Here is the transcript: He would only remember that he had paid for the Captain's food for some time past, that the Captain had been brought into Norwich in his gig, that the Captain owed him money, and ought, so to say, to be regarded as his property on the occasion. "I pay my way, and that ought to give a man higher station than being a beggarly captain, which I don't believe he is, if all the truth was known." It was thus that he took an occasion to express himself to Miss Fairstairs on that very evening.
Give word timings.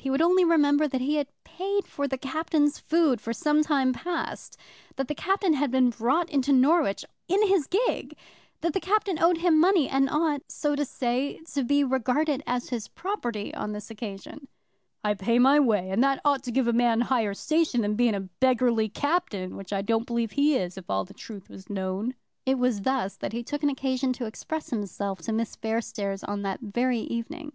He 0.00 0.08
would 0.08 0.22
only 0.22 0.42
remember 0.42 0.88
that 0.88 1.02
he 1.02 1.16
had 1.16 1.26
paid 1.44 1.86
for 1.86 2.08
the 2.08 2.16
Captain's 2.16 2.78
food 2.78 3.20
for 3.20 3.34
some 3.34 3.62
time 3.62 3.92
past, 3.92 4.56
that 4.96 5.06
the 5.06 5.14
Captain 5.14 5.52
had 5.52 5.70
been 5.70 5.90
brought 5.90 6.30
into 6.30 6.50
Norwich 6.50 7.04
in 7.28 7.46
his 7.46 7.66
gig, 7.66 8.16
that 8.62 8.72
the 8.72 8.80
Captain 8.80 9.22
owed 9.22 9.36
him 9.36 9.60
money, 9.60 9.90
and 9.90 10.08
ought, 10.08 10.40
so 10.50 10.74
to 10.74 10.86
say, 10.86 11.40
to 11.52 11.62
be 11.62 11.84
regarded 11.84 12.42
as 12.46 12.70
his 12.70 12.88
property 12.88 13.52
on 13.54 13.72
the 13.72 13.84
occasion. 13.90 14.48
"I 15.04 15.12
pay 15.12 15.38
my 15.38 15.60
way, 15.60 15.90
and 15.90 16.02
that 16.02 16.22
ought 16.24 16.42
to 16.44 16.50
give 16.50 16.66
a 16.68 16.72
man 16.72 17.02
higher 17.02 17.34
station 17.34 17.82
than 17.82 17.94
being 17.94 18.14
a 18.14 18.20
beggarly 18.40 18.88
captain, 18.88 19.56
which 19.56 19.74
I 19.74 19.82
don't 19.82 20.06
believe 20.06 20.30
he 20.32 20.56
is, 20.56 20.78
if 20.78 20.88
all 20.88 21.04
the 21.04 21.12
truth 21.12 21.50
was 21.50 21.68
known." 21.68 22.14
It 22.46 22.58
was 22.58 22.80
thus 22.80 23.18
that 23.18 23.34
he 23.34 23.42
took 23.42 23.62
an 23.62 23.68
occasion 23.68 24.14
to 24.14 24.24
express 24.24 24.70
himself 24.70 25.20
to 25.20 25.34
Miss 25.34 25.54
Fairstairs 25.54 26.24
on 26.26 26.40
that 26.40 26.60
very 26.62 27.00
evening. 27.00 27.52